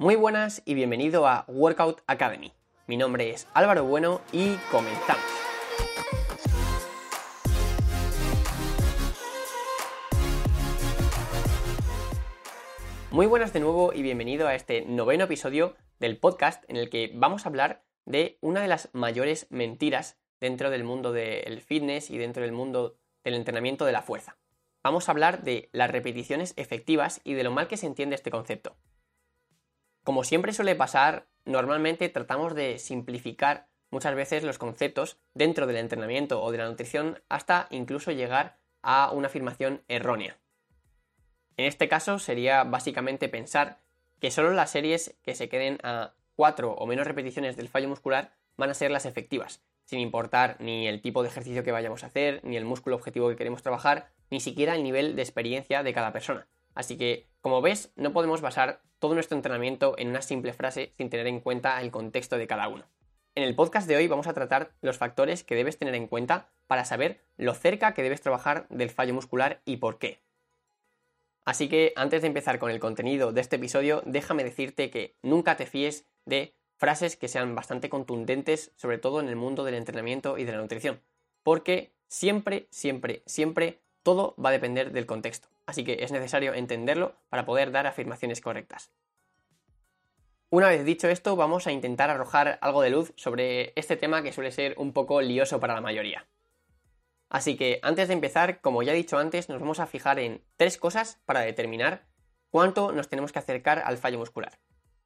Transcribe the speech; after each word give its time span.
Muy 0.00 0.14
buenas 0.14 0.62
y 0.64 0.74
bienvenido 0.74 1.26
a 1.26 1.44
Workout 1.48 2.02
Academy. 2.06 2.52
Mi 2.86 2.96
nombre 2.96 3.30
es 3.30 3.48
Álvaro 3.52 3.82
Bueno 3.82 4.20
y 4.30 4.54
comenzamos. 4.70 5.24
Muy 13.10 13.26
buenas 13.26 13.52
de 13.52 13.58
nuevo 13.58 13.92
y 13.92 14.02
bienvenido 14.02 14.46
a 14.46 14.54
este 14.54 14.82
noveno 14.82 15.24
episodio 15.24 15.74
del 15.98 16.16
podcast 16.16 16.62
en 16.70 16.76
el 16.76 16.90
que 16.90 17.10
vamos 17.16 17.44
a 17.44 17.48
hablar 17.48 17.82
de 18.04 18.38
una 18.40 18.60
de 18.60 18.68
las 18.68 18.90
mayores 18.92 19.48
mentiras 19.50 20.16
dentro 20.38 20.70
del 20.70 20.84
mundo 20.84 21.10
del 21.10 21.60
fitness 21.60 22.10
y 22.10 22.18
dentro 22.18 22.44
del 22.44 22.52
mundo 22.52 22.94
del 23.24 23.34
entrenamiento 23.34 23.84
de 23.84 23.90
la 23.90 24.02
fuerza. 24.02 24.38
Vamos 24.84 25.08
a 25.08 25.10
hablar 25.10 25.42
de 25.42 25.70
las 25.72 25.90
repeticiones 25.90 26.54
efectivas 26.56 27.20
y 27.24 27.34
de 27.34 27.42
lo 27.42 27.50
mal 27.50 27.66
que 27.66 27.76
se 27.76 27.86
entiende 27.86 28.14
este 28.14 28.30
concepto. 28.30 28.76
Como 30.08 30.24
siempre 30.24 30.54
suele 30.54 30.74
pasar, 30.74 31.26
normalmente 31.44 32.08
tratamos 32.08 32.54
de 32.54 32.78
simplificar 32.78 33.66
muchas 33.90 34.14
veces 34.14 34.42
los 34.42 34.56
conceptos 34.56 35.18
dentro 35.34 35.66
del 35.66 35.76
entrenamiento 35.76 36.42
o 36.42 36.50
de 36.50 36.56
la 36.56 36.66
nutrición 36.66 37.22
hasta 37.28 37.66
incluso 37.70 38.10
llegar 38.10 38.56
a 38.80 39.10
una 39.12 39.26
afirmación 39.26 39.82
errónea. 39.86 40.38
En 41.58 41.66
este 41.66 41.90
caso 41.90 42.18
sería 42.18 42.64
básicamente 42.64 43.28
pensar 43.28 43.80
que 44.18 44.30
solo 44.30 44.52
las 44.52 44.70
series 44.70 45.14
que 45.22 45.34
se 45.34 45.50
queden 45.50 45.76
a 45.82 46.14
4 46.36 46.72
o 46.72 46.86
menos 46.86 47.06
repeticiones 47.06 47.58
del 47.58 47.68
fallo 47.68 47.90
muscular 47.90 48.32
van 48.56 48.70
a 48.70 48.74
ser 48.74 48.90
las 48.90 49.04
efectivas, 49.04 49.60
sin 49.84 50.00
importar 50.00 50.56
ni 50.58 50.88
el 50.88 51.02
tipo 51.02 51.22
de 51.22 51.28
ejercicio 51.28 51.64
que 51.64 51.72
vayamos 51.72 52.02
a 52.02 52.06
hacer, 52.06 52.40
ni 52.44 52.56
el 52.56 52.64
músculo 52.64 52.96
objetivo 52.96 53.28
que 53.28 53.36
queremos 53.36 53.62
trabajar, 53.62 54.08
ni 54.30 54.40
siquiera 54.40 54.74
el 54.74 54.84
nivel 54.84 55.16
de 55.16 55.22
experiencia 55.22 55.82
de 55.82 55.92
cada 55.92 56.14
persona. 56.14 56.48
Así 56.78 56.96
que, 56.96 57.26
como 57.40 57.60
ves, 57.60 57.90
no 57.96 58.12
podemos 58.12 58.40
basar 58.40 58.80
todo 59.00 59.14
nuestro 59.14 59.36
entrenamiento 59.36 59.96
en 59.98 60.10
una 60.10 60.22
simple 60.22 60.52
frase 60.52 60.92
sin 60.96 61.10
tener 61.10 61.26
en 61.26 61.40
cuenta 61.40 61.82
el 61.82 61.90
contexto 61.90 62.38
de 62.38 62.46
cada 62.46 62.68
uno. 62.68 62.84
En 63.34 63.42
el 63.42 63.56
podcast 63.56 63.88
de 63.88 63.96
hoy 63.96 64.06
vamos 64.06 64.28
a 64.28 64.32
tratar 64.32 64.70
los 64.80 64.96
factores 64.96 65.42
que 65.42 65.56
debes 65.56 65.76
tener 65.76 65.96
en 65.96 66.06
cuenta 66.06 66.52
para 66.68 66.84
saber 66.84 67.20
lo 67.36 67.54
cerca 67.54 67.94
que 67.94 68.04
debes 68.04 68.20
trabajar 68.20 68.68
del 68.68 68.90
fallo 68.90 69.12
muscular 69.12 69.60
y 69.64 69.78
por 69.78 69.98
qué. 69.98 70.22
Así 71.44 71.68
que 71.68 71.92
antes 71.96 72.22
de 72.22 72.28
empezar 72.28 72.60
con 72.60 72.70
el 72.70 72.78
contenido 72.78 73.32
de 73.32 73.40
este 73.40 73.56
episodio, 73.56 74.00
déjame 74.06 74.44
decirte 74.44 74.88
que 74.88 75.16
nunca 75.20 75.56
te 75.56 75.66
fíes 75.66 76.06
de 76.26 76.54
frases 76.76 77.16
que 77.16 77.26
sean 77.26 77.56
bastante 77.56 77.90
contundentes, 77.90 78.70
sobre 78.76 78.98
todo 78.98 79.18
en 79.18 79.28
el 79.28 79.34
mundo 79.34 79.64
del 79.64 79.74
entrenamiento 79.74 80.38
y 80.38 80.44
de 80.44 80.52
la 80.52 80.58
nutrición, 80.58 81.00
porque 81.42 81.92
siempre, 82.06 82.68
siempre, 82.70 83.24
siempre 83.26 83.80
todo 84.04 84.36
va 84.36 84.50
a 84.50 84.52
depender 84.52 84.92
del 84.92 85.06
contexto 85.06 85.48
así 85.68 85.84
que 85.84 85.98
es 86.00 86.12
necesario 86.12 86.54
entenderlo 86.54 87.14
para 87.28 87.44
poder 87.44 87.70
dar 87.72 87.86
afirmaciones 87.86 88.40
correctas. 88.40 88.90
Una 90.48 90.68
vez 90.68 90.82
dicho 90.82 91.08
esto, 91.08 91.36
vamos 91.36 91.66
a 91.66 91.72
intentar 91.72 92.08
arrojar 92.08 92.58
algo 92.62 92.80
de 92.80 92.88
luz 92.88 93.12
sobre 93.16 93.74
este 93.76 93.98
tema 93.98 94.22
que 94.22 94.32
suele 94.32 94.50
ser 94.50 94.74
un 94.78 94.94
poco 94.94 95.20
lioso 95.20 95.60
para 95.60 95.74
la 95.74 95.82
mayoría. 95.82 96.26
Así 97.28 97.54
que 97.58 97.80
antes 97.82 98.08
de 98.08 98.14
empezar, 98.14 98.62
como 98.62 98.82
ya 98.82 98.92
he 98.92 98.96
dicho 98.96 99.18
antes, 99.18 99.50
nos 99.50 99.60
vamos 99.60 99.78
a 99.78 99.86
fijar 99.86 100.18
en 100.18 100.42
tres 100.56 100.78
cosas 100.78 101.20
para 101.26 101.40
determinar 101.40 102.06
cuánto 102.48 102.90
nos 102.92 103.10
tenemos 103.10 103.32
que 103.32 103.40
acercar 103.40 103.82
al 103.84 103.98
fallo 103.98 104.18
muscular. 104.18 104.58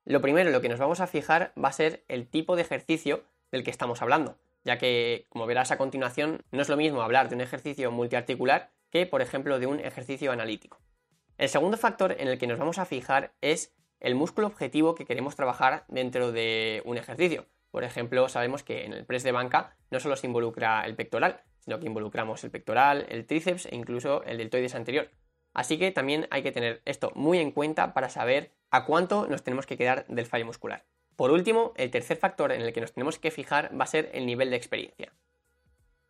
Lo 0.04 0.20
primero, 0.20 0.50
lo 0.50 0.60
que 0.60 0.68
nos 0.68 0.78
vamos 0.78 1.00
a 1.00 1.08
fijar 1.08 1.52
va 1.58 1.70
a 1.70 1.72
ser 1.72 2.04
el 2.06 2.28
tipo 2.28 2.54
de 2.54 2.62
ejercicio 2.62 3.24
del 3.50 3.64
que 3.64 3.72
estamos 3.72 4.00
hablando, 4.00 4.38
ya 4.62 4.78
que, 4.78 5.26
como 5.28 5.46
verás 5.46 5.72
a 5.72 5.76
continuación, 5.76 6.44
no 6.52 6.62
es 6.62 6.68
lo 6.68 6.76
mismo 6.76 7.02
hablar 7.02 7.28
de 7.28 7.34
un 7.34 7.40
ejercicio 7.40 7.90
multiarticular 7.90 8.70
que, 8.92 9.06
por 9.06 9.22
ejemplo, 9.22 9.58
de 9.58 9.66
un 9.66 9.80
ejercicio 9.80 10.30
analítico. 10.30 10.78
El 11.38 11.48
segundo 11.48 11.78
factor 11.78 12.14
en 12.18 12.28
el 12.28 12.38
que 12.38 12.46
nos 12.46 12.58
vamos 12.58 12.78
a 12.78 12.84
fijar 12.84 13.32
es 13.40 13.74
el 14.00 14.14
músculo 14.14 14.46
objetivo 14.46 14.94
que 14.94 15.06
queremos 15.06 15.34
trabajar 15.34 15.84
dentro 15.88 16.30
de 16.30 16.82
un 16.84 16.98
ejercicio. 16.98 17.46
Por 17.70 17.84
ejemplo, 17.84 18.28
sabemos 18.28 18.62
que 18.62 18.84
en 18.84 18.92
el 18.92 19.06
press 19.06 19.22
de 19.22 19.32
banca 19.32 19.74
no 19.90 19.98
solo 19.98 20.14
se 20.14 20.26
involucra 20.26 20.84
el 20.84 20.94
pectoral, 20.94 21.42
sino 21.60 21.80
que 21.80 21.86
involucramos 21.86 22.44
el 22.44 22.50
pectoral, 22.50 23.06
el 23.08 23.26
tríceps 23.26 23.66
e 23.66 23.74
incluso 23.74 24.22
el 24.24 24.36
deltoides 24.36 24.74
anterior. 24.74 25.10
Así 25.54 25.78
que 25.78 25.90
también 25.90 26.28
hay 26.30 26.42
que 26.42 26.52
tener 26.52 26.82
esto 26.84 27.12
muy 27.14 27.38
en 27.38 27.50
cuenta 27.50 27.94
para 27.94 28.10
saber 28.10 28.52
a 28.70 28.84
cuánto 28.84 29.26
nos 29.26 29.42
tenemos 29.42 29.66
que 29.66 29.78
quedar 29.78 30.06
del 30.06 30.26
fallo 30.26 30.46
muscular. 30.46 30.84
Por 31.16 31.30
último, 31.30 31.72
el 31.76 31.90
tercer 31.90 32.18
factor 32.18 32.52
en 32.52 32.60
el 32.60 32.72
que 32.72 32.80
nos 32.80 32.92
tenemos 32.92 33.18
que 33.18 33.30
fijar 33.30 33.70
va 33.78 33.84
a 33.84 33.88
ser 33.88 34.10
el 34.12 34.26
nivel 34.26 34.50
de 34.50 34.56
experiencia. 34.56 35.12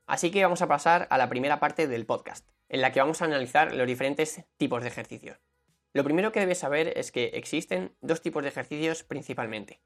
Así 0.06 0.30
que 0.30 0.42
vamos 0.42 0.62
a 0.62 0.68
pasar 0.68 1.06
a 1.10 1.18
la 1.18 1.28
primera 1.28 1.60
parte 1.60 1.86
del 1.86 2.06
podcast, 2.06 2.48
en 2.72 2.80
la 2.80 2.90
que 2.90 3.00
vamos 3.00 3.22
a 3.22 3.26
analizar 3.26 3.74
los 3.74 3.86
diferentes 3.86 4.44
tipos 4.56 4.82
de 4.82 4.88
ejercicios. 4.88 5.38
Lo 5.92 6.04
primero 6.04 6.32
que 6.32 6.40
debes 6.40 6.58
saber 6.58 6.98
es 6.98 7.12
que 7.12 7.26
existen 7.34 7.94
dos 8.00 8.22
tipos 8.22 8.42
de 8.42 8.48
ejercicios 8.48 9.04
principalmente. 9.04 9.80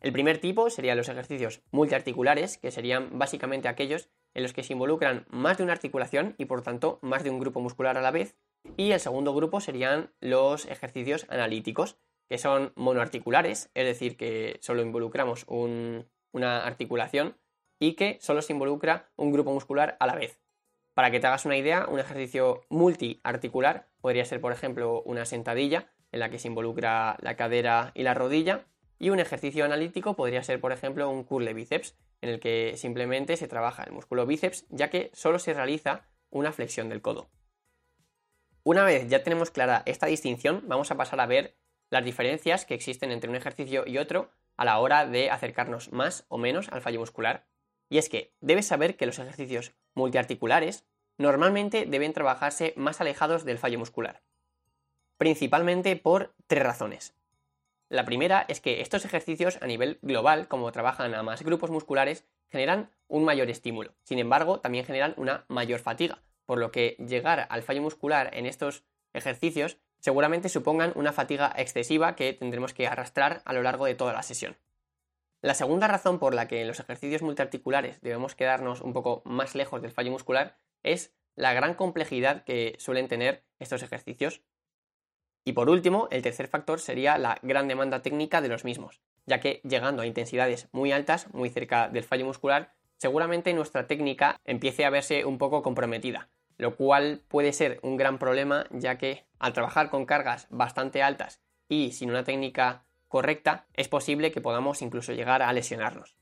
El 0.00 0.12
primer 0.12 0.38
tipo 0.38 0.68
serían 0.68 0.98
los 0.98 1.08
ejercicios 1.08 1.62
multiarticulares, 1.70 2.58
que 2.58 2.70
serían 2.70 3.18
básicamente 3.18 3.68
aquellos 3.68 4.10
en 4.34 4.42
los 4.42 4.52
que 4.52 4.62
se 4.62 4.74
involucran 4.74 5.24
más 5.30 5.56
de 5.56 5.64
una 5.64 5.72
articulación 5.72 6.34
y 6.36 6.44
por 6.44 6.60
tanto 6.60 6.98
más 7.00 7.24
de 7.24 7.30
un 7.30 7.40
grupo 7.40 7.60
muscular 7.60 7.96
a 7.96 8.02
la 8.02 8.10
vez. 8.10 8.36
Y 8.76 8.92
el 8.92 9.00
segundo 9.00 9.34
grupo 9.34 9.62
serían 9.62 10.12
los 10.20 10.66
ejercicios 10.66 11.24
analíticos, 11.30 11.96
que 12.28 12.36
son 12.36 12.72
monoarticulares, 12.76 13.70
es 13.72 13.86
decir, 13.86 14.18
que 14.18 14.58
solo 14.60 14.82
involucramos 14.82 15.46
una 15.48 16.66
articulación 16.66 17.38
y 17.78 17.94
que 17.94 18.18
solo 18.20 18.42
se 18.42 18.52
involucra 18.52 19.08
un 19.16 19.32
grupo 19.32 19.54
muscular 19.54 19.96
a 20.00 20.06
la 20.06 20.16
vez. 20.16 20.38
Para 20.96 21.10
que 21.10 21.20
te 21.20 21.26
hagas 21.26 21.44
una 21.44 21.58
idea, 21.58 21.84
un 21.90 22.00
ejercicio 22.00 22.62
multiarticular 22.70 23.86
podría 24.00 24.24
ser, 24.24 24.40
por 24.40 24.52
ejemplo, 24.52 25.02
una 25.02 25.26
sentadilla 25.26 25.90
en 26.10 26.20
la 26.20 26.30
que 26.30 26.38
se 26.38 26.48
involucra 26.48 27.18
la 27.20 27.36
cadera 27.36 27.92
y 27.94 28.02
la 28.02 28.14
rodilla, 28.14 28.64
y 28.98 29.10
un 29.10 29.20
ejercicio 29.20 29.66
analítico 29.66 30.16
podría 30.16 30.42
ser, 30.42 30.58
por 30.58 30.72
ejemplo, 30.72 31.10
un 31.10 31.24
curl 31.24 31.44
de 31.44 31.52
bíceps, 31.52 31.94
en 32.22 32.30
el 32.30 32.40
que 32.40 32.78
simplemente 32.78 33.36
se 33.36 33.46
trabaja 33.46 33.82
el 33.82 33.92
músculo 33.92 34.24
bíceps, 34.24 34.64
ya 34.70 34.88
que 34.88 35.10
solo 35.12 35.38
se 35.38 35.52
realiza 35.52 36.06
una 36.30 36.50
flexión 36.50 36.88
del 36.88 37.02
codo. 37.02 37.28
Una 38.62 38.82
vez 38.82 39.06
ya 39.10 39.22
tenemos 39.22 39.50
clara 39.50 39.82
esta 39.84 40.06
distinción, 40.06 40.62
vamos 40.66 40.90
a 40.90 40.96
pasar 40.96 41.20
a 41.20 41.26
ver 41.26 41.58
las 41.90 42.06
diferencias 42.06 42.64
que 42.64 42.72
existen 42.72 43.12
entre 43.12 43.28
un 43.28 43.36
ejercicio 43.36 43.84
y 43.86 43.98
otro 43.98 44.30
a 44.56 44.64
la 44.64 44.78
hora 44.78 45.04
de 45.04 45.28
acercarnos 45.28 45.92
más 45.92 46.24
o 46.28 46.38
menos 46.38 46.70
al 46.70 46.80
fallo 46.80 47.00
muscular 47.00 47.44
y 47.88 47.98
es 47.98 48.08
que 48.08 48.32
debes 48.40 48.66
saber 48.66 48.96
que 48.96 49.06
los 49.06 49.18
ejercicios 49.18 49.72
multiarticulares 49.96 50.84
normalmente 51.18 51.86
deben 51.86 52.12
trabajarse 52.12 52.72
más 52.76 53.00
alejados 53.00 53.44
del 53.44 53.58
fallo 53.58 53.78
muscular. 53.78 54.22
Principalmente 55.18 55.96
por 55.96 56.34
tres 56.46 56.62
razones. 56.62 57.14
La 57.88 58.04
primera 58.04 58.44
es 58.48 58.60
que 58.60 58.80
estos 58.80 59.04
ejercicios 59.04 59.58
a 59.62 59.66
nivel 59.66 59.98
global, 60.02 60.48
como 60.48 60.70
trabajan 60.72 61.14
a 61.14 61.22
más 61.22 61.42
grupos 61.42 61.70
musculares, 61.70 62.24
generan 62.48 62.90
un 63.08 63.24
mayor 63.24 63.48
estímulo. 63.48 63.94
Sin 64.02 64.18
embargo, 64.18 64.60
también 64.60 64.84
generan 64.84 65.14
una 65.16 65.44
mayor 65.48 65.80
fatiga, 65.80 66.22
por 66.44 66.58
lo 66.58 66.70
que 66.70 66.96
llegar 66.98 67.46
al 67.48 67.62
fallo 67.62 67.82
muscular 67.82 68.30
en 68.32 68.46
estos 68.46 68.84
ejercicios 69.14 69.78
seguramente 69.98 70.48
supongan 70.48 70.92
una 70.94 71.12
fatiga 71.12 71.52
excesiva 71.56 72.16
que 72.16 72.32
tendremos 72.32 72.74
que 72.74 72.86
arrastrar 72.86 73.42
a 73.44 73.52
lo 73.52 73.62
largo 73.62 73.86
de 73.86 73.94
toda 73.94 74.12
la 74.12 74.22
sesión. 74.22 74.56
La 75.46 75.54
segunda 75.54 75.86
razón 75.86 76.18
por 76.18 76.34
la 76.34 76.48
que 76.48 76.62
en 76.62 76.66
los 76.66 76.80
ejercicios 76.80 77.22
multiarticulares 77.22 78.00
debemos 78.00 78.34
quedarnos 78.34 78.80
un 78.80 78.92
poco 78.92 79.22
más 79.24 79.54
lejos 79.54 79.80
del 79.80 79.92
fallo 79.92 80.10
muscular 80.10 80.58
es 80.82 81.14
la 81.36 81.54
gran 81.54 81.74
complejidad 81.74 82.42
que 82.42 82.74
suelen 82.80 83.06
tener 83.06 83.44
estos 83.60 83.84
ejercicios. 83.84 84.42
Y 85.44 85.52
por 85.52 85.70
último, 85.70 86.08
el 86.10 86.22
tercer 86.22 86.48
factor 86.48 86.80
sería 86.80 87.16
la 87.16 87.38
gran 87.42 87.68
demanda 87.68 88.02
técnica 88.02 88.40
de 88.40 88.48
los 88.48 88.64
mismos, 88.64 89.00
ya 89.24 89.38
que 89.38 89.60
llegando 89.62 90.02
a 90.02 90.06
intensidades 90.06 90.68
muy 90.72 90.90
altas, 90.90 91.32
muy 91.32 91.48
cerca 91.48 91.88
del 91.90 92.02
fallo 92.02 92.26
muscular, 92.26 92.74
seguramente 92.96 93.54
nuestra 93.54 93.86
técnica 93.86 94.40
empiece 94.44 94.84
a 94.84 94.90
verse 94.90 95.24
un 95.24 95.38
poco 95.38 95.62
comprometida, 95.62 96.28
lo 96.58 96.74
cual 96.74 97.22
puede 97.28 97.52
ser 97.52 97.78
un 97.84 97.96
gran 97.96 98.18
problema, 98.18 98.66
ya 98.72 98.98
que 98.98 99.28
al 99.38 99.52
trabajar 99.52 99.90
con 99.90 100.06
cargas 100.06 100.48
bastante 100.50 101.04
altas 101.04 101.40
y 101.68 101.92
sin 101.92 102.10
una 102.10 102.24
técnica 102.24 102.85
correcta, 103.08 103.66
es 103.74 103.88
posible 103.88 104.32
que 104.32 104.40
podamos 104.40 104.82
incluso 104.82 105.12
llegar 105.12 105.42
a 105.42 105.52
lesionarnos. 105.52 106.16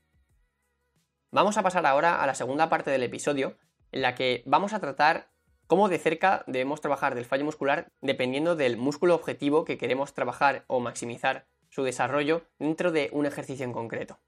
Vamos 1.31 1.57
a 1.57 1.63
pasar 1.63 1.85
ahora 1.85 2.21
a 2.21 2.27
la 2.27 2.35
segunda 2.35 2.69
parte 2.69 2.91
del 2.91 3.03
episodio, 3.03 3.57
en 3.91 4.01
la 4.01 4.15
que 4.15 4.43
vamos 4.45 4.73
a 4.73 4.79
tratar 4.79 5.29
cómo 5.67 5.89
de 5.89 5.97
cerca 5.97 6.43
debemos 6.47 6.81
trabajar 6.81 7.15
del 7.15 7.25
fallo 7.25 7.45
muscular 7.45 7.91
dependiendo 8.01 8.55
del 8.55 8.77
músculo 8.77 9.15
objetivo 9.15 9.65
que 9.65 9.77
queremos 9.77 10.13
trabajar 10.13 10.63
o 10.67 10.79
maximizar 10.79 11.47
su 11.69 11.83
desarrollo 11.83 12.45
dentro 12.59 12.91
de 12.91 13.09
un 13.11 13.25
ejercicio 13.25 13.65
en 13.65 13.73
concreto. 13.73 14.19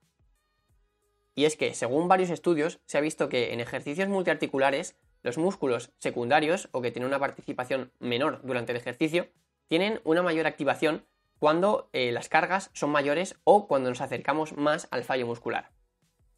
Y 1.34 1.44
es 1.44 1.56
que, 1.56 1.72
según 1.72 2.08
varios 2.08 2.30
estudios, 2.30 2.80
se 2.84 2.98
ha 2.98 3.00
visto 3.00 3.28
que 3.28 3.52
en 3.52 3.60
ejercicios 3.60 4.08
multiarticulares, 4.08 4.98
los 5.22 5.38
músculos 5.38 5.92
secundarios 5.98 6.68
o 6.72 6.82
que 6.82 6.90
tienen 6.90 7.08
una 7.08 7.20
participación 7.20 7.92
menor 8.00 8.40
durante 8.42 8.72
el 8.72 8.78
ejercicio, 8.78 9.28
tienen 9.68 10.00
una 10.04 10.22
mayor 10.22 10.46
activación 10.46 11.06
cuando 11.38 11.88
eh, 11.92 12.12
las 12.12 12.28
cargas 12.28 12.70
son 12.72 12.90
mayores 12.90 13.36
o 13.44 13.68
cuando 13.68 13.88
nos 13.88 14.00
acercamos 14.00 14.56
más 14.56 14.88
al 14.90 15.04
fallo 15.04 15.26
muscular. 15.26 15.70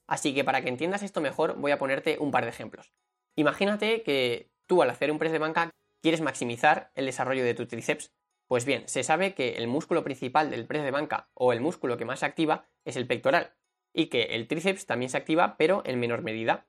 Así 0.06 0.35
que 0.35 0.44
para 0.44 0.62
que 0.62 0.69
entiendas 0.69 1.02
esto 1.02 1.20
mejor 1.20 1.56
voy 1.56 1.70
a 1.70 1.79
ponerte 1.79 2.19
un 2.19 2.31
par 2.31 2.44
de 2.44 2.50
ejemplos. 2.50 2.93
Imagínate 3.37 4.02
que 4.02 4.50
tú 4.67 4.82
al 4.82 4.91
hacer 4.91 5.11
un 5.11 5.19
press 5.19 5.32
de 5.32 5.38
banca 5.38 5.70
quieres 6.02 6.20
maximizar 6.20 6.91
el 6.94 7.06
desarrollo 7.06 7.44
de 7.44 7.55
tu 7.55 7.67
tríceps, 7.67 8.12
Pues 8.49 8.64
bien, 8.64 8.88
se 8.88 9.05
sabe 9.05 9.35
que 9.35 9.50
el 9.58 9.69
músculo 9.69 10.02
principal 10.02 10.50
del 10.50 10.67
press 10.67 10.82
de 10.82 10.91
banca 10.91 11.29
o 11.35 11.52
el 11.52 11.61
músculo 11.61 11.97
que 11.97 12.05
más 12.05 12.20
se 12.20 12.26
activa 12.26 12.64
es 12.85 12.97
el 12.97 13.06
pectoral 13.06 13.55
y 13.93 14.06
que 14.06 14.35
el 14.35 14.49
tríceps 14.49 14.87
también 14.87 15.08
se 15.08 15.19
activa 15.19 15.56
pero 15.56 15.82
en 15.87 16.00
menor 16.00 16.23
medida. 16.23 16.67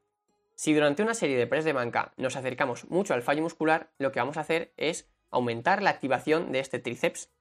Si 0.54 0.76
durante 0.76 1.02
una 1.02 1.16
serie 1.16 1.38
de 1.38 1.48
press 1.48 1.66
de 1.66 1.74
banca 1.74 2.14
nos 2.18 2.36
acercamos 2.36 2.88
mucho 2.92 3.16
al 3.16 3.24
fallo 3.24 3.42
muscular, 3.42 3.92
lo 3.98 4.12
que 4.12 4.20
vamos 4.20 4.38
a 4.38 4.42
hacer 4.42 4.74
es 4.78 5.10
aumentar 5.32 5.82
la 5.82 5.90
activación 5.90 6.52
de 6.52 6.60
este 6.60 6.78
tríceps 6.78 7.32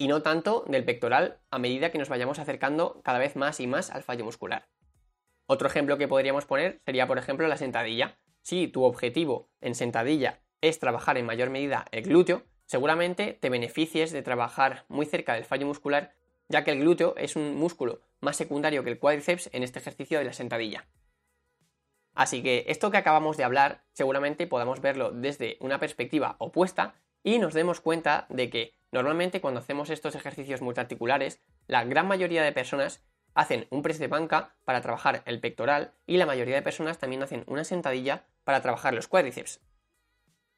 y 0.00 0.08
no 0.08 0.22
tanto 0.22 0.64
del 0.66 0.86
pectoral 0.86 1.40
a 1.50 1.58
medida 1.58 1.92
que 1.92 1.98
nos 1.98 2.08
vayamos 2.08 2.38
acercando 2.38 3.02
cada 3.04 3.18
vez 3.18 3.36
más 3.36 3.60
y 3.60 3.66
más 3.66 3.90
al 3.90 4.02
fallo 4.02 4.24
muscular. 4.24 4.66
Otro 5.44 5.68
ejemplo 5.68 5.98
que 5.98 6.08
podríamos 6.08 6.46
poner 6.46 6.80
sería, 6.86 7.06
por 7.06 7.18
ejemplo, 7.18 7.46
la 7.46 7.58
sentadilla. 7.58 8.18
Si 8.40 8.66
tu 8.66 8.84
objetivo 8.84 9.50
en 9.60 9.74
sentadilla 9.74 10.40
es 10.62 10.78
trabajar 10.78 11.18
en 11.18 11.26
mayor 11.26 11.50
medida 11.50 11.84
el 11.92 12.04
glúteo, 12.04 12.44
seguramente 12.64 13.34
te 13.34 13.50
beneficies 13.50 14.10
de 14.10 14.22
trabajar 14.22 14.86
muy 14.88 15.04
cerca 15.04 15.34
del 15.34 15.44
fallo 15.44 15.66
muscular, 15.66 16.14
ya 16.48 16.64
que 16.64 16.70
el 16.70 16.80
glúteo 16.80 17.14
es 17.18 17.36
un 17.36 17.56
músculo 17.56 18.00
más 18.20 18.38
secundario 18.38 18.82
que 18.82 18.90
el 18.90 18.98
cuádriceps 18.98 19.50
en 19.52 19.62
este 19.62 19.80
ejercicio 19.80 20.18
de 20.18 20.24
la 20.24 20.32
sentadilla. 20.32 20.86
Así 22.14 22.42
que 22.42 22.64
esto 22.68 22.90
que 22.90 22.96
acabamos 22.96 23.36
de 23.36 23.44
hablar 23.44 23.84
seguramente 23.92 24.46
podamos 24.46 24.80
verlo 24.80 25.10
desde 25.10 25.58
una 25.60 25.78
perspectiva 25.78 26.36
opuesta 26.38 26.94
y 27.22 27.38
nos 27.38 27.54
demos 27.54 27.80
cuenta 27.80 28.26
de 28.28 28.50
que 28.50 28.74
normalmente 28.92 29.40
cuando 29.40 29.60
hacemos 29.60 29.90
estos 29.90 30.14
ejercicios 30.14 30.62
multiarticulares, 30.62 31.40
la 31.66 31.84
gran 31.84 32.08
mayoría 32.08 32.42
de 32.42 32.52
personas 32.52 33.04
hacen 33.34 33.66
un 33.70 33.82
press 33.82 33.98
de 33.98 34.08
banca 34.08 34.56
para 34.64 34.80
trabajar 34.80 35.22
el 35.26 35.40
pectoral 35.40 35.94
y 36.06 36.16
la 36.16 36.26
mayoría 36.26 36.56
de 36.56 36.62
personas 36.62 36.98
también 36.98 37.22
hacen 37.22 37.44
una 37.46 37.64
sentadilla 37.64 38.26
para 38.44 38.60
trabajar 38.60 38.94
los 38.94 39.08
cuádriceps. 39.08 39.60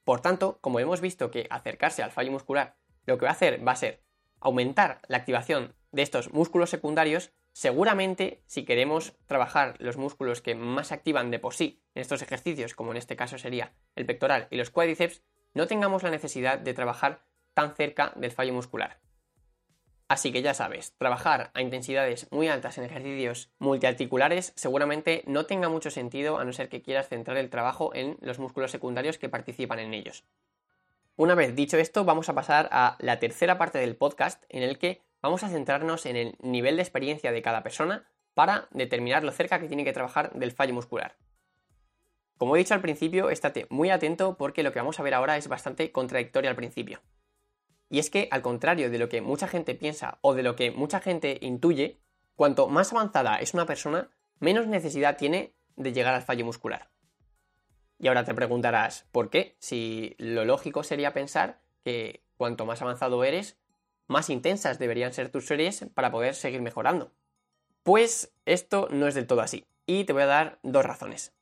Por 0.05 0.21
tanto, 0.21 0.59
como 0.61 0.81
hemos 0.81 1.01
visto 1.01 1.31
que 1.31 1.47
acercarse 1.51 2.03
al 2.03 2.11
fallo 2.11 2.33
muscular 2.33 2.77
lo 3.07 3.19
que 3.19 3.25
va 3.25 3.31
a 3.31 3.35
hacer 3.35 3.67
va 3.67 3.73
a 3.73 3.77
ser 3.77 4.03
aumentar 4.41 5.01
la 5.09 5.19
activación 5.19 5.75
de 5.93 6.03
estos 6.03 6.33
músculos 6.33 6.71
secundarios, 6.71 7.33
seguramente 7.53 8.43
si 8.47 8.65
queremos 8.65 9.15
trabajar 9.27 9.77
los 9.79 9.97
músculos 9.97 10.41
que 10.41 10.55
más 10.55 10.91
activan 10.91 11.31
de 11.31 11.39
por 11.39 11.55
sí 11.55 11.83
en 11.95 12.03
estos 12.03 12.23
ejercicios, 12.23 12.75
como 12.75 12.91
en 12.91 12.97
este 12.97 13.17
caso 13.17 13.39
sería 13.39 13.73
el 13.95 14.07
pectoral 14.07 14.49
y 14.51 14.57
los 14.57 14.71
cuádriceps, 14.71 15.23
no 15.55 15.67
tengamos 15.67 16.03
la 16.03 16.11
necesidad 16.11 16.59
de 16.59 16.75
trabajar 16.75 17.23
tan 17.55 17.75
cerca 17.75 18.13
del 18.17 18.33
fallo 18.33 18.53
muscular. 18.53 18.99
Así 20.09 20.31
que 20.31 20.43
ya 20.43 20.53
sabes, 20.53 20.95
trabajar 20.99 21.51
a 21.55 21.63
intensidades 21.63 22.31
muy 22.31 22.49
altas 22.49 22.77
en 22.77 22.85
ejercicios 22.85 23.51
multiarticulares 23.59 24.53
seguramente 24.57 25.23
no 25.27 25.47
tenga 25.47 25.71
mucho 25.71 25.91
sentido 25.91 26.39
a 26.39 26.45
no 26.45 26.53
ser 26.53 26.69
que 26.69 26.83
quieras 26.83 27.09
centrar 27.09 27.39
el 27.39 27.49
trabajo 27.49 27.95
en 27.95 28.19
los 28.21 28.39
músculos 28.39 28.71
secundarios 28.71 29.17
que 29.17 29.31
participan 29.31 29.79
en 29.79 29.95
ellos. 29.95 30.25
Una 31.17 31.35
vez 31.35 31.55
dicho 31.55 31.79
esto, 31.79 32.05
vamos 32.05 32.29
a 32.29 32.35
pasar 32.35 32.69
a 32.73 32.97
la 33.01 33.19
tercera 33.21 33.57
parte 33.57 33.79
del 33.79 33.97
podcast 33.97 34.45
en 34.51 34.63
el 34.63 34.79
que 34.79 35.01
vamos 35.23 35.45
a 35.45 35.49
centrarnos 35.49 36.05
en 36.05 36.17
el 36.17 36.37
nivel 36.43 36.77
de 36.77 36.83
experiencia 36.83 37.33
de 37.33 37.41
cada 37.41 37.63
persona 37.63 38.05
para 38.35 38.69
determinar 38.71 39.25
lo 39.25 39.33
cerca 39.33 39.61
que 39.61 39.69
tiene 39.69 39.85
que 39.85 39.93
trabajar 39.93 40.33
del 40.33 40.53
fallo 40.53 40.75
muscular. 40.75 41.17
Como 42.43 42.57
he 42.57 42.59
dicho 42.59 42.75
al 42.75 42.81
principio, 42.81 43.31
estate 43.31 43.69
muy 43.71 43.91
atento 43.91 44.37
porque 44.37 44.65
lo 44.65 44.73
que 44.73 44.81
vamos 44.81 44.99
a 44.99 45.05
ver 45.05 45.15
ahora 45.15 45.37
es 45.37 45.47
bastante 45.47 45.93
contradictorio 45.93 46.51
al 46.51 46.57
principio. 46.57 47.01
Y 47.89 48.01
es 48.01 48.11
que, 48.11 48.27
al 48.33 48.43
contrario 48.43 48.91
de 48.91 48.99
lo 48.99 49.09
que 49.09 49.21
mucha 49.21 49.47
gente 49.47 49.77
piensa 49.77 50.19
o 50.23 50.35
de 50.35 50.43
lo 50.43 50.57
que 50.57 50.73
mucha 50.73 50.99
gente 50.99 51.39
intuye, 51.41 52.01
cuanto 52.35 52.67
más 52.67 52.93
avanzada 52.93 53.37
es 53.37 53.55
una 53.55 53.65
persona, 53.65 54.11
menos 54.41 54.67
necesidad 54.67 55.17
tiene 55.17 55.55
de 55.77 55.93
llegar 55.93 56.15
al 56.15 56.23
fallo 56.23 56.45
muscular. 56.45 56.91
Y 58.01 58.09
ahora 58.09 58.25
te 58.25 58.35
preguntarás, 58.35 59.07
¿por 59.13 59.31
qué? 59.31 59.55
Si 59.61 60.17
lo 60.19 60.45
lógico 60.45 60.83
sería 60.83 61.13
pensar 61.13 61.61
que 61.85 62.25
cuanto 62.37 62.67
más 62.67 62.83
avanzado 62.83 63.23
eres, 63.23 63.57
más 64.09 64.31
intensas 64.31 64.81
deberían 64.81 65.13
ser 65.13 65.29
tus 65.29 65.47
series 65.47 65.87
para 65.95 66.11
poder 66.11 66.35
seguir 66.35 66.61
mejorando. 66.61 67.13
Pues 67.85 68.35
esto 68.47 68.89
no 68.91 69.07
es 69.07 69.15
del 69.15 69.29
todo 69.29 69.43
así, 69.43 69.65
y 69.87 70.03
te 70.07 70.13
voy 70.13 70.23
a 70.23 70.27
dar 70.27 70.59
dos 70.65 70.85
razones. 70.85 71.33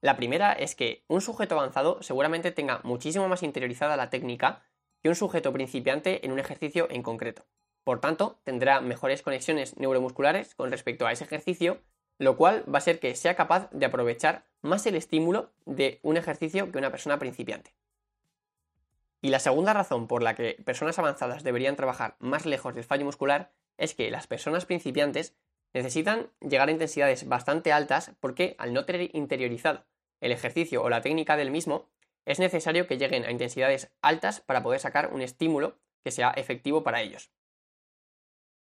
La 0.00 0.16
primera 0.16 0.52
es 0.52 0.74
que 0.74 1.04
un 1.08 1.20
sujeto 1.20 1.58
avanzado 1.58 2.02
seguramente 2.02 2.52
tenga 2.52 2.80
muchísimo 2.84 3.28
más 3.28 3.42
interiorizada 3.42 3.96
la 3.96 4.08
técnica 4.08 4.62
que 5.02 5.08
un 5.08 5.14
sujeto 5.14 5.52
principiante 5.52 6.24
en 6.24 6.32
un 6.32 6.38
ejercicio 6.38 6.88
en 6.90 7.02
concreto. 7.02 7.44
Por 7.84 8.00
tanto, 8.00 8.38
tendrá 8.44 8.80
mejores 8.80 9.22
conexiones 9.22 9.76
neuromusculares 9.76 10.54
con 10.54 10.70
respecto 10.70 11.06
a 11.06 11.12
ese 11.12 11.24
ejercicio, 11.24 11.82
lo 12.18 12.36
cual 12.36 12.64
va 12.72 12.78
a 12.78 12.82
ser 12.82 12.98
que 12.98 13.14
sea 13.14 13.34
capaz 13.34 13.70
de 13.72 13.86
aprovechar 13.86 14.44
más 14.62 14.86
el 14.86 14.94
estímulo 14.94 15.52
de 15.64 16.00
un 16.02 16.16
ejercicio 16.16 16.70
que 16.70 16.78
una 16.78 16.90
persona 16.90 17.18
principiante. 17.18 17.74
Y 19.22 19.28
la 19.28 19.38
segunda 19.38 19.74
razón 19.74 20.06
por 20.06 20.22
la 20.22 20.34
que 20.34 20.56
personas 20.64 20.98
avanzadas 20.98 21.42
deberían 21.42 21.76
trabajar 21.76 22.16
más 22.20 22.46
lejos 22.46 22.74
del 22.74 22.84
fallo 22.84 23.04
muscular 23.04 23.52
es 23.76 23.94
que 23.94 24.10
las 24.10 24.26
personas 24.26 24.66
principiantes 24.66 25.34
necesitan 25.72 26.30
llegar 26.40 26.68
a 26.68 26.72
intensidades 26.72 27.28
bastante 27.28 27.72
altas 27.72 28.12
porque 28.20 28.54
al 28.58 28.72
no 28.72 28.84
tener 28.84 29.14
interiorizado 29.14 29.84
el 30.20 30.32
ejercicio 30.32 30.82
o 30.82 30.88
la 30.88 31.00
técnica 31.00 31.36
del 31.36 31.50
mismo, 31.50 31.88
es 32.26 32.38
necesario 32.38 32.86
que 32.86 32.98
lleguen 32.98 33.24
a 33.24 33.30
intensidades 33.30 33.90
altas 34.02 34.40
para 34.40 34.62
poder 34.62 34.80
sacar 34.80 35.12
un 35.12 35.22
estímulo 35.22 35.78
que 36.04 36.10
sea 36.10 36.30
efectivo 36.30 36.82
para 36.82 37.00
ellos. 37.00 37.30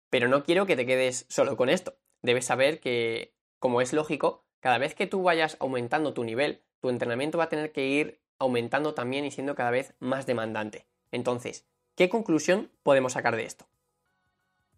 Pero 0.10 0.28
no 0.28 0.44
quiero 0.44 0.66
que 0.66 0.76
te 0.76 0.86
quedes 0.86 1.26
solo 1.30 1.58
con 1.58 1.70
esto. 1.70 1.98
Debes 2.22 2.46
saber 2.46 2.80
que, 2.80 3.34
como 3.60 3.82
es 3.82 3.94
lógico, 3.94 4.46
cada 4.60 4.78
vez 4.78 4.96
que 4.96 5.08
tú 5.08 5.24
vayas 5.24 5.58
aumentando 5.60 6.14
tu 6.14 6.24
nivel, 6.24 6.64
tu 6.80 6.90
entrenamiento 6.90 7.38
va 7.38 7.46
a 7.46 7.50
tener 7.50 7.72
que 7.72 7.88
ir 7.88 8.22
aumentando 8.40 8.94
también 8.94 9.26
y 9.26 9.32
siendo 9.32 9.56
cada 9.56 9.72
vez 9.72 9.96
más 10.00 10.26
demandante. 10.26 10.86
Entonces, 11.12 11.66
¿qué 11.96 12.10
conclusión 12.10 12.72
podemos 12.84 13.14
sacar 13.14 13.36
de 13.36 13.46
esto? 13.46 13.66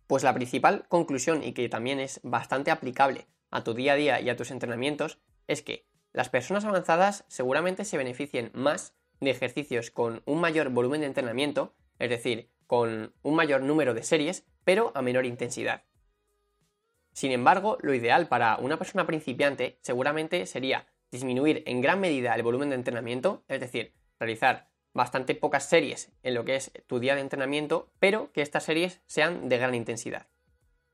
Pues 0.08 0.24
la 0.24 0.34
principal 0.34 0.86
conclusión 0.88 1.44
y 1.44 1.54
que 1.54 1.70
también 1.70 2.00
es 2.00 2.20
bastante 2.24 2.72
aplicable 2.72 3.28
a 3.50 3.64
tu 3.64 3.74
día 3.74 3.94
a 3.94 3.96
día 3.96 4.22
y 4.22 4.30
a 4.30 4.36
tus 4.36 4.52
entrenamientos 4.52 5.20
es 5.48 5.62
que 5.62 5.88
las 6.14 6.30
personas 6.30 6.66
avanzadas 6.66 7.26
seguramente 7.28 7.86
se 7.86 7.98
beneficien 7.98 8.52
más 8.54 8.94
de 9.20 9.32
ejercicios 9.32 9.92
con 9.92 10.22
un 10.26 10.40
mayor 10.40 10.70
volumen 10.70 11.02
de 11.02 11.08
entrenamiento, 11.08 11.74
es 12.00 12.10
decir, 12.10 12.52
con 12.68 13.14
un 13.22 13.36
mayor 13.36 13.62
número 13.62 13.94
de 13.94 14.04
series, 14.04 14.46
pero 14.64 14.92
a 14.96 15.02
menor 15.02 15.26
intensidad. 15.26 15.84
Sin 17.14 17.32
embargo, 17.32 17.78
lo 17.82 17.94
ideal 17.94 18.28
para 18.28 18.58
una 18.58 18.78
persona 18.78 19.08
principiante 19.08 19.78
seguramente 19.82 20.46
sería 20.46 20.88
disminuir 21.12 21.64
en 21.66 21.82
gran 21.82 22.00
medida 22.00 22.36
el 22.36 22.44
volumen 22.44 22.70
de 22.70 22.76
entrenamiento, 22.76 23.44
es 23.48 23.60
decir, 23.60 23.94
realizar 24.20 24.70
bastante 24.96 25.36
pocas 25.36 25.70
series 25.70 26.12
en 26.24 26.34
lo 26.34 26.46
que 26.46 26.56
es 26.56 26.72
tu 26.88 27.00
día 27.00 27.14
de 27.14 27.22
entrenamiento, 27.22 27.92
pero 28.00 28.32
que 28.32 28.42
estas 28.42 28.64
series 28.64 29.02
sean 29.06 29.50
de 29.50 29.60
gran 29.60 29.76
intensidad. 29.76 30.26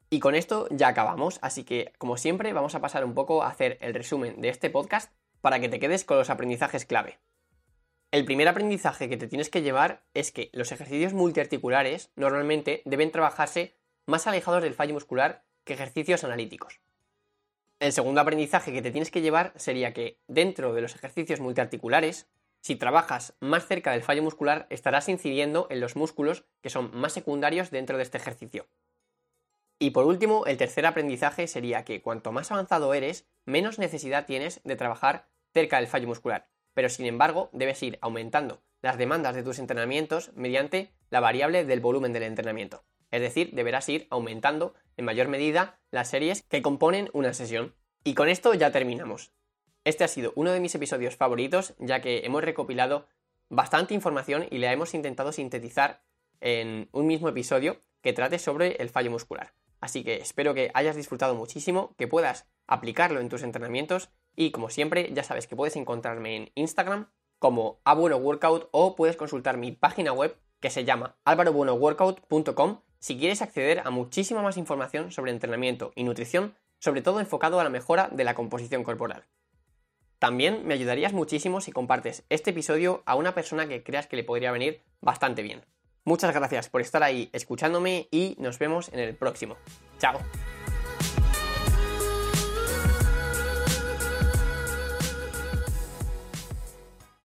Y 0.09 0.19
con 0.19 0.36
esto 0.36 0.68
ya 0.71 0.89
acabamos, 0.89 1.39
así 1.41 1.63
que 1.63 1.93
como 1.98 2.17
siempre 2.17 2.51
vamos 2.51 2.75
a 2.75 2.81
pasar 2.81 3.05
un 3.05 3.13
poco 3.13 3.43
a 3.43 3.48
hacer 3.48 3.77
el 3.79 3.93
resumen 3.93 4.41
de 4.41 4.50
este 4.50 4.70
podcast 4.70 5.13
para 5.39 5.62
que 5.62 5.70
te 5.70 5.79
quedes 5.79 6.03
con 6.03 6.17
los 6.17 6.29
aprendizajes 6.29 6.86
clave. 6.86 7.20
El 8.12 8.25
primer 8.25 8.50
aprendizaje 8.50 9.08
que 9.08 9.15
te 9.15 9.27
tienes 9.27 9.50
que 9.50 9.62
llevar 9.62 10.03
es 10.13 10.34
que 10.34 10.50
los 10.51 10.74
ejercicios 10.74 11.13
multiarticulares 11.13 12.12
normalmente 12.17 12.81
deben 12.84 13.12
trabajarse 13.12 13.77
más 14.05 14.27
alejados 14.27 14.63
del 14.63 14.74
fallo 14.74 14.96
muscular 14.96 15.46
que 15.63 15.74
ejercicios 15.74 16.25
analíticos. 16.25 16.81
El 17.79 17.93
segundo 17.93 18.20
aprendizaje 18.20 18.74
que 18.74 18.81
te 18.81 18.91
tienes 18.91 19.12
que 19.12 19.22
llevar 19.22 19.53
sería 19.55 19.93
que 19.93 20.20
dentro 20.27 20.74
de 20.74 20.81
los 20.81 20.93
ejercicios 20.93 21.39
multiarticulares, 21.39 22.27
si 22.62 22.75
trabajas 22.75 23.36
más 23.39 23.68
cerca 23.68 23.91
del 23.91 24.03
fallo 24.03 24.24
muscular, 24.24 24.68
estarás 24.70 25.10
incidiendo 25.10 25.68
en 25.70 25.80
los 25.80 25.96
músculos 25.96 26.46
que 26.62 26.70
son 26.70 26.96
más 26.96 27.12
secundarios 27.12 27.72
dentro 27.72 27.98
de 27.98 28.03
este 28.03 28.18
ejercicio. 28.18 28.68
Y 29.80 29.89
por 29.89 30.06
último, 30.06 30.46
el 30.46 30.58
tercer 30.58 30.86
aprendizaje 30.86 31.48
sería 31.48 31.84
que 31.84 32.03
cuanto 32.03 32.32
más 32.32 32.51
avanzado 32.51 32.94
eres, 32.94 33.27
menos 33.46 33.80
necesidad 33.80 34.27
tienes 34.27 34.62
de 34.63 34.75
trabajar 34.75 35.27
cerca 35.53 35.77
del 35.77 35.88
fallo 35.88 36.08
muscular, 36.08 36.50
pero 36.75 36.88
sin 36.88 37.08
embargo 37.08 37.50
debes 37.51 37.82
ir 37.82 37.98
aumentando 38.01 38.62
las 38.82 38.98
demandas 38.98 39.36
de 39.36 39.44
tus 39.44 39.58
entrenamientos 39.58 40.32
mediante 40.36 40.94
la 41.10 41.20
variable 41.20 41.65
del 41.65 41.80
volumen 41.80 42.13
del 42.13 42.24
entrenamiento. 42.24 42.84
Es 43.10 43.22
decir, 43.22 43.51
deberás 43.53 43.89
ir 43.89 44.08
aumentando 44.10 44.75
en 44.98 45.06
mayor 45.06 45.27
medida 45.27 45.80
las 45.89 46.10
series 46.10 46.44
que 46.44 46.62
componen 46.62 47.10
una 47.13 47.34
sesión. 47.34 47.75
Y 48.03 48.13
con 48.13 48.30
esto 48.30 48.53
ya 48.53 48.72
terminamos. 48.72 49.34
Este 49.84 50.04
ha 50.04 50.08
sido 50.08 50.32
uno 50.36 50.52
de 50.52 50.60
mis 50.60 50.76
episodios 50.76 51.16
favoritos, 51.16 51.74
ya 51.80 52.02
que 52.02 52.20
hemos 52.24 52.44
recopilado 52.44 53.08
bastante 53.50 53.94
información 53.94 54.46
y 54.52 54.60
la 54.60 54.72
hemos 54.72 54.94
intentado 54.94 55.32
sintetizar 55.32 56.04
en 56.40 56.88
un 56.92 57.08
mismo 57.08 57.30
episodio 57.30 57.82
que 58.02 58.14
trate 58.14 58.40
sobre 58.40 58.76
el 58.82 58.90
fallo 58.90 59.12
muscular. 59.12 59.54
Así 59.80 60.04
que 60.04 60.18
espero 60.18 60.54
que 60.54 60.70
hayas 60.76 60.96
disfrutado 60.96 61.34
muchísimo, 61.34 61.96
que 61.98 62.08
puedas 62.08 62.48
aplicarlo 62.68 63.20
en 63.20 63.30
tus 63.30 63.42
entrenamientos 63.42 64.10
y 64.36 64.52
como 64.52 64.70
siempre 64.70 65.12
ya 65.14 65.24
sabes 65.24 65.48
que 65.48 65.56
puedes 65.56 65.76
encontrarme 65.76 66.36
en 66.36 66.52
Instagram 66.54 67.10
como 67.40 67.82
Workout 67.86 68.70
o 68.72 68.96
puedes 68.96 69.18
consultar 69.18 69.58
mi 69.58 69.72
página 69.72 70.14
web 70.14 70.38
que 70.60 70.70
se 70.70 70.86
llama 70.86 71.18
alvarobuenoworkout.com 71.26 72.82
si 73.00 73.18
quieres 73.18 73.42
acceder 73.42 73.82
a 73.84 73.90
muchísima 73.90 74.44
más 74.44 74.58
información 74.58 75.12
sobre 75.12 75.32
entrenamiento 75.32 75.92
y 75.96 76.04
nutrición, 76.04 76.56
sobre 76.78 77.02
todo 77.02 77.20
enfocado 77.20 77.60
a 77.60 77.64
la 77.64 77.72
mejora 77.72 78.10
de 78.12 78.24
la 78.24 78.36
composición 78.36 78.84
corporal. 78.84 79.26
También 80.22 80.68
me 80.68 80.75
ayudarías 80.75 81.13
muchísimo 81.13 81.62
si 81.62 81.72
compartes 81.72 82.25
este 82.30 82.51
episodio 82.51 83.01
a 83.08 83.16
una 83.16 83.34
persona 83.34 83.68
que 83.68 83.82
creas 83.82 84.06
que 84.06 84.16
le 84.16 84.24
podría 84.24 84.51
venir 84.51 84.84
bastante 85.01 85.42
bien. 85.42 85.66
Muchas 86.04 86.32
gracias 86.32 86.70
por 86.70 86.82
estar 86.82 87.01
ahí 87.01 87.32
escuchándome 87.34 88.08
y 88.12 88.36
nos 88.38 88.60
vemos 88.60 88.90
en 88.94 89.00
el 89.00 89.16
próximo. 89.16 89.58
Chao. 89.98 90.20